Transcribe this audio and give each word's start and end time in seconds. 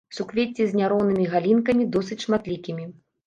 Суквецці 0.17 0.65
з 0.69 0.77
няроўнымі 0.79 1.27
галінкамі, 1.33 1.87
досыць 1.97 2.19
шматлікімі. 2.27 2.89